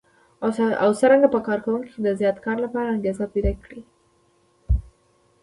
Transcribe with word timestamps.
او 0.83 0.89
څرنګه 0.99 1.27
په 1.33 1.39
کار 1.47 1.59
کوونکو 1.65 1.87
کې 1.93 1.99
د 2.03 2.07
زیات 2.19 2.37
کار 2.45 2.57
لپاره 2.65 2.93
انګېزه 2.95 3.25
پيدا 3.33 3.51
کړي. 3.63 3.81